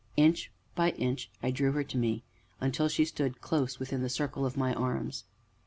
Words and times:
Inch 0.17 0.49
by 0.73 0.89
inch 0.93 1.29
I 1.43 1.51
drew 1.51 1.73
her 1.73 1.83
to 1.83 1.95
me, 1.95 2.23
until 2.59 2.87
she 2.89 3.05
stood 3.05 3.39
close, 3.39 3.77
within 3.77 4.01
the 4.01 4.09
circle 4.09 4.47
of 4.47 4.57
my 4.57 4.73
arms. 4.73 5.25